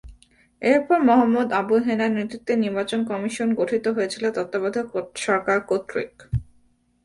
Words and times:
এরপর 0.61 0.99
মোহাম্মদ 1.09 1.47
আবু 1.59 1.75
হেনার 1.85 2.11
নেতৃত্বে 2.17 2.53
নির্বাচন 2.63 2.99
কমিশন 3.11 3.49
গঠিত 3.59 3.85
হয়েছিল 3.95 4.23
তত্ত্বাবধায়ক 4.35 4.89
সরকার 5.25 5.57
কর্তৃক। 5.69 6.13